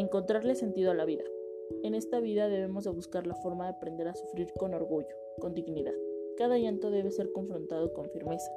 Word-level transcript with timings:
Encontrarle 0.00 0.54
sentido 0.54 0.92
a 0.92 0.94
la 0.94 1.04
vida. 1.04 1.24
En 1.82 1.94
esta 1.94 2.20
vida 2.20 2.48
debemos 2.48 2.84
de 2.84 2.90
buscar 2.90 3.26
la 3.26 3.34
forma 3.34 3.64
de 3.64 3.72
aprender 3.72 4.08
a 4.08 4.14
sufrir 4.14 4.50
con 4.54 4.72
orgullo, 4.72 5.14
con 5.38 5.52
dignidad. 5.52 5.92
Cada 6.38 6.56
llanto 6.56 6.90
debe 6.90 7.10
ser 7.10 7.30
confrontado 7.32 7.92
con 7.92 8.08
firmeza, 8.08 8.50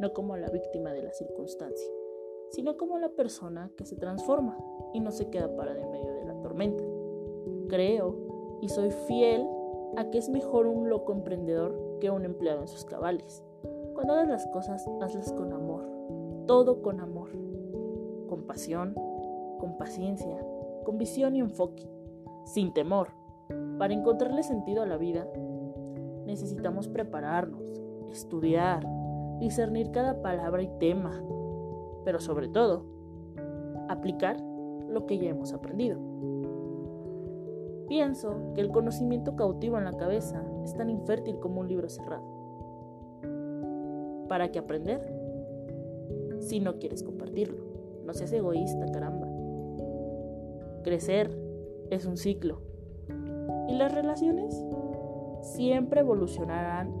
no 0.00 0.12
como 0.12 0.36
la 0.36 0.50
víctima 0.50 0.92
de 0.92 1.04
la 1.04 1.12
circunstancia, 1.12 1.88
sino 2.50 2.76
como 2.76 2.98
la 2.98 3.10
persona 3.10 3.70
que 3.76 3.84
se 3.84 3.94
transforma 3.94 4.58
y 4.92 4.98
no 4.98 5.12
se 5.12 5.30
queda 5.30 5.54
parada 5.54 5.80
en 5.80 5.88
medio 5.88 6.12
de 6.14 6.24
la 6.24 6.40
tormenta. 6.40 6.82
Creo 7.68 8.58
y 8.60 8.68
soy 8.68 8.90
fiel 8.90 9.46
a 9.96 10.10
que 10.10 10.18
es 10.18 10.28
mejor 10.28 10.66
un 10.66 10.88
loco 10.88 11.12
emprendedor 11.12 11.78
que 12.00 12.10
un 12.10 12.24
empleado 12.24 12.62
en 12.62 12.68
sus 12.68 12.84
cabales. 12.84 13.44
Cuando 13.94 14.14
hagas 14.14 14.26
las 14.26 14.46
cosas, 14.48 14.84
hazlas 15.00 15.32
con 15.32 15.52
amor, 15.52 15.84
todo 16.48 16.82
con 16.82 16.98
amor, 16.98 17.30
con 18.28 18.48
pasión, 18.48 18.94
con 19.60 19.78
paciencia, 19.78 20.44
con 20.88 20.96
visión 20.96 21.36
y 21.36 21.40
enfoque, 21.40 21.86
sin 22.46 22.72
temor. 22.72 23.08
Para 23.78 23.92
encontrarle 23.92 24.42
sentido 24.42 24.82
a 24.82 24.86
la 24.86 24.96
vida, 24.96 25.28
necesitamos 26.24 26.88
prepararnos, 26.88 27.62
estudiar, 28.10 28.88
discernir 29.38 29.90
cada 29.90 30.22
palabra 30.22 30.62
y 30.62 30.70
tema, 30.80 31.22
pero 32.06 32.20
sobre 32.20 32.48
todo, 32.48 32.86
aplicar 33.90 34.40
lo 34.88 35.04
que 35.04 35.18
ya 35.18 35.28
hemos 35.28 35.52
aprendido. 35.52 36.00
Pienso 37.86 38.54
que 38.54 38.62
el 38.62 38.70
conocimiento 38.70 39.36
cautivo 39.36 39.76
en 39.76 39.84
la 39.84 39.92
cabeza 39.92 40.42
es 40.64 40.72
tan 40.74 40.88
infértil 40.88 41.38
como 41.38 41.60
un 41.60 41.68
libro 41.68 41.90
cerrado. 41.90 42.24
¿Para 44.26 44.50
qué 44.50 44.58
aprender? 44.58 45.02
Si 46.40 46.60
no 46.60 46.78
quieres 46.78 47.02
compartirlo. 47.02 47.62
No 48.06 48.14
seas 48.14 48.32
egoísta, 48.32 48.86
caramba. 48.90 49.27
Crecer 50.82 51.36
es 51.90 52.06
un 52.06 52.16
ciclo. 52.16 52.60
Y 53.68 53.74
las 53.76 53.92
relaciones 53.92 54.54
siempre 55.42 56.00
evolucionarán 56.00 56.92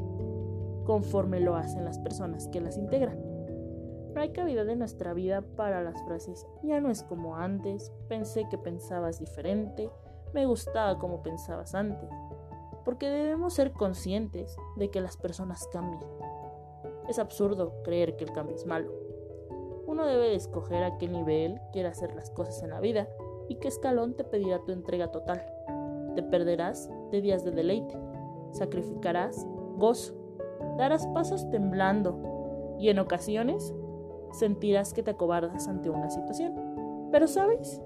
conforme 0.84 1.40
lo 1.40 1.54
hacen 1.54 1.84
las 1.84 1.98
personas 1.98 2.48
que 2.48 2.60
las 2.60 2.76
integran. 2.76 3.18
No 4.14 4.20
hay 4.20 4.30
cabida 4.32 4.64
de 4.64 4.74
nuestra 4.74 5.12
vida 5.12 5.42
para 5.42 5.82
las 5.82 6.02
frases 6.04 6.46
ya 6.62 6.80
no 6.80 6.90
es 6.90 7.02
como 7.02 7.36
antes, 7.36 7.92
pensé 8.08 8.48
que 8.48 8.58
pensabas 8.58 9.20
diferente, 9.20 9.90
me 10.32 10.46
gustaba 10.46 10.98
como 10.98 11.22
pensabas 11.22 11.74
antes, 11.74 12.08
porque 12.84 13.08
debemos 13.08 13.54
ser 13.54 13.72
conscientes 13.72 14.56
de 14.76 14.90
que 14.90 15.00
las 15.00 15.16
personas 15.16 15.68
cambian. 15.68 16.10
Es 17.06 17.18
absurdo 17.18 17.82
creer 17.84 18.16
que 18.16 18.24
el 18.24 18.32
cambio 18.32 18.56
es 18.56 18.66
malo. 18.66 18.90
Uno 19.86 20.04
debe 20.04 20.30
de 20.30 20.34
escoger 20.34 20.82
a 20.82 20.98
qué 20.98 21.08
nivel 21.08 21.60
quiere 21.72 21.88
hacer 21.88 22.14
las 22.14 22.30
cosas 22.30 22.62
en 22.62 22.70
la 22.70 22.80
vida 22.80 23.08
y 23.48 23.56
qué 23.56 23.68
escalón 23.68 24.14
te 24.14 24.24
pedirá 24.24 24.58
tu 24.64 24.72
entrega 24.72 25.10
total. 25.10 25.42
Te 26.14 26.22
perderás 26.22 26.90
de 27.10 27.20
días 27.20 27.44
de 27.44 27.50
deleite, 27.50 27.98
sacrificarás 28.52 29.46
gozo, 29.76 30.14
darás 30.76 31.06
pasos 31.08 31.48
temblando 31.50 32.76
y 32.78 32.88
en 32.88 32.98
ocasiones 32.98 33.74
sentirás 34.32 34.92
que 34.92 35.02
te 35.02 35.12
acobardas 35.12 35.68
ante 35.68 35.90
una 35.90 36.10
situación. 36.10 36.54
Pero 37.10 37.26
sabes, 37.26 37.80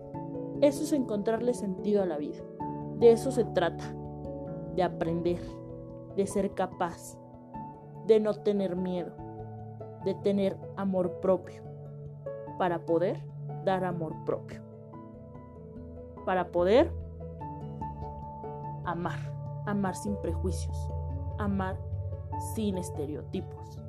eso 0.60 0.84
es 0.84 0.92
encontrarle 0.92 1.54
sentido 1.54 2.02
a 2.02 2.06
la 2.06 2.18
vida. 2.18 2.42
De 2.98 3.12
eso 3.12 3.30
se 3.30 3.44
trata. 3.44 3.84
De 4.74 4.82
aprender, 4.82 5.40
de 6.16 6.26
ser 6.26 6.54
capaz, 6.54 7.18
de 8.06 8.20
no 8.20 8.32
tener 8.32 8.74
miedo, 8.74 9.12
de 10.04 10.14
tener 10.14 10.56
amor 10.76 11.20
propio, 11.20 11.62
para 12.58 12.86
poder 12.86 13.22
dar 13.64 13.84
amor 13.84 14.14
propio. 14.24 14.71
Para 16.24 16.52
poder 16.52 16.90
amar, 18.84 19.18
amar 19.66 19.96
sin 19.96 20.16
prejuicios, 20.16 20.76
amar 21.38 21.76
sin 22.54 22.78
estereotipos. 22.78 23.80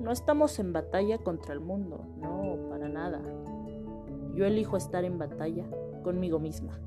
No 0.00 0.12
estamos 0.12 0.58
en 0.58 0.72
batalla 0.72 1.18
contra 1.18 1.52
el 1.52 1.60
mundo, 1.60 2.04
no, 2.20 2.68
para 2.70 2.88
nada. 2.88 3.20
Yo 4.34 4.46
elijo 4.46 4.76
estar 4.76 5.04
en 5.04 5.18
batalla 5.18 5.64
conmigo 6.04 6.38
misma. 6.38 6.78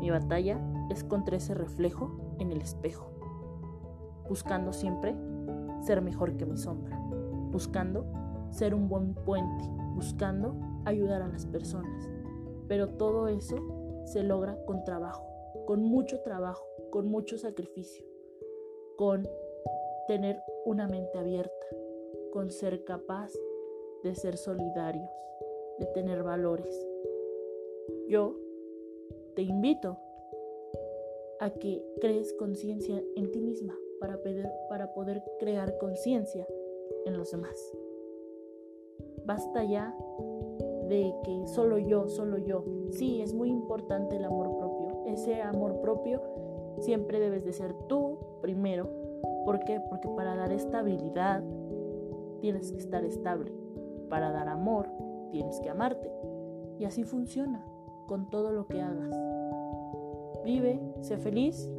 Mi 0.00 0.10
batalla 0.10 0.58
es 0.90 1.04
contra 1.04 1.36
ese 1.36 1.54
reflejo 1.54 2.10
en 2.40 2.50
el 2.50 2.60
espejo, 2.60 3.08
buscando 4.28 4.72
siempre 4.72 5.14
ser 5.80 6.02
mejor 6.02 6.36
que 6.36 6.46
mi 6.46 6.56
sombra, 6.56 6.98
buscando 7.52 8.04
ser 8.50 8.74
un 8.74 8.88
buen 8.88 9.14
puente, 9.14 9.64
buscando 9.94 10.56
ayudar 10.84 11.22
a 11.22 11.28
las 11.28 11.46
personas. 11.46 12.10
Pero 12.68 12.88
todo 12.88 13.28
eso 13.28 13.56
se 14.04 14.22
logra 14.22 14.56
con 14.64 14.84
trabajo, 14.84 15.26
con 15.66 15.82
mucho 15.82 16.20
trabajo, 16.20 16.66
con 16.90 17.08
mucho 17.08 17.38
sacrificio, 17.38 18.04
con 18.96 19.28
tener 20.06 20.40
una 20.64 20.86
mente 20.86 21.18
abierta, 21.18 21.66
con 22.32 22.50
ser 22.50 22.84
capaz 22.84 23.32
de 24.02 24.14
ser 24.14 24.36
solidarios, 24.36 25.10
de 25.78 25.86
tener 25.86 26.22
valores. 26.22 26.86
Yo 28.08 28.36
te 29.34 29.42
invito 29.42 29.98
a 31.40 31.50
que 31.50 31.84
crees 32.00 32.32
conciencia 32.34 33.02
en 33.16 33.30
ti 33.32 33.40
misma 33.40 33.76
para 34.00 34.18
poder, 34.18 34.50
para 34.68 34.92
poder 34.92 35.22
crear 35.38 35.76
conciencia 35.78 36.46
en 37.06 37.16
los 37.16 37.30
demás. 37.30 37.72
Basta 39.24 39.64
ya 39.64 39.94
de 40.88 41.14
que 41.24 41.46
solo 41.46 41.78
yo, 41.78 42.08
solo 42.08 42.38
yo. 42.38 42.64
Sí, 42.90 43.20
es 43.20 43.34
muy 43.34 43.50
importante 43.50 44.16
el 44.16 44.24
amor 44.24 44.56
propio. 44.56 45.04
Ese 45.06 45.42
amor 45.42 45.80
propio 45.80 46.20
siempre 46.78 47.20
debes 47.20 47.44
de 47.44 47.52
ser 47.52 47.74
tú 47.88 48.18
primero. 48.40 48.88
¿Por 49.44 49.60
qué? 49.60 49.80
Porque 49.88 50.08
para 50.08 50.34
dar 50.34 50.52
estabilidad 50.52 51.42
tienes 52.40 52.72
que 52.72 52.78
estar 52.78 53.04
estable. 53.04 53.52
Para 54.08 54.30
dar 54.30 54.48
amor 54.48 54.88
tienes 55.30 55.60
que 55.60 55.70
amarte. 55.70 56.10
Y 56.78 56.84
así 56.84 57.04
funciona 57.04 57.64
con 58.06 58.28
todo 58.30 58.52
lo 58.52 58.66
que 58.66 58.80
hagas. 58.80 59.14
Vive, 60.44 60.80
sé 61.00 61.16
feliz 61.16 61.70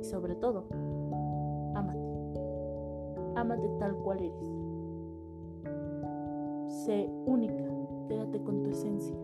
y 0.00 0.04
sobre 0.04 0.34
todo, 0.34 0.64
ámate. 1.74 2.00
Ámate 3.36 3.68
tal 3.78 3.94
cual 3.96 4.20
eres. 4.20 4.52
Sé 6.84 7.10
única, 7.26 7.62
quédate 8.12 8.42
con 8.42 8.62
tu 8.62 8.70
esencia, 8.70 9.16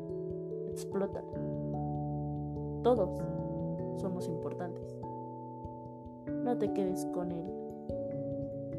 explótala. 0.71 1.28
Todos 2.82 3.21
somos 4.00 4.26
importantes. 4.28 4.99
No 6.44 6.56
te 6.56 6.72
quedes 6.72 7.04
con 7.06 7.31
él 7.32 7.59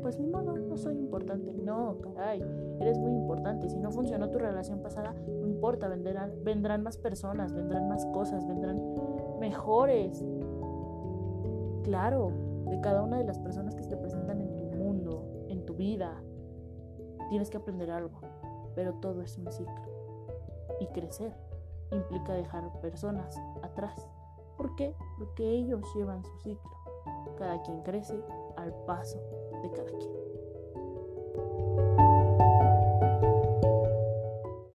pues 0.02 0.18
ni 0.18 0.28
modo, 0.28 0.58
no 0.58 0.78
soy 0.78 0.96
importante. 0.96 1.54
No, 1.54 1.98
caray, 2.00 2.42
eres 2.80 2.98
muy 2.98 3.12
importante. 3.12 3.70
Si 3.70 3.78
no 3.80 3.92
funcionó 3.92 4.30
tu 4.30 4.40
relación 4.40 4.80
pasada, 4.80 5.14
no 5.28 5.48
importa, 5.48 5.88
vendrán, 5.88 6.32
vendrán 6.44 6.84
más 6.84 6.98
personas, 6.98 7.54
vendrán 7.54 7.90
más 7.90 8.06
cosas, 8.08 8.48
vendrán 8.48 8.82
mejores. 9.40 10.24
Claro, 11.84 12.32
de 12.70 12.80
cada 12.82 13.04
una 13.04 13.18
de 13.18 13.26
las 13.26 13.40
personas 13.40 13.76
que 13.76 13.84
se 13.84 13.90
te 13.90 13.98
presentan 13.98 14.42
en 14.42 14.56
tu 14.56 14.78
mundo, 14.78 15.26
en 15.50 15.66
tu 15.66 15.76
vida, 15.76 16.22
tienes 17.30 17.50
que 17.50 17.58
aprender 17.58 17.92
algo, 17.92 18.22
pero 18.76 18.94
todo 18.96 19.22
es 19.22 19.38
un 19.38 19.52
ciclo 19.52 19.99
y 20.80 20.88
crecer 20.88 21.34
implica 21.92 22.34
dejar 22.34 22.72
personas 22.82 23.38
atrás. 23.62 24.08
¿Por 24.58 24.76
qué? 24.76 24.96
Porque 25.18 25.50
ellos 25.50 25.82
llevan 25.96 26.24
su 26.24 26.38
ciclo. 26.40 26.72
Cada 27.38 27.62
quien 27.62 27.82
crece 27.82 28.22
al 28.58 28.74
paso 28.86 29.20
de 29.62 29.72
cada 29.72 29.92
quien. 29.98 31.69